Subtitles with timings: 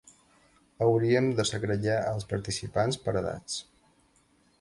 [0.85, 3.59] Hauríem de segregar els participants per edats.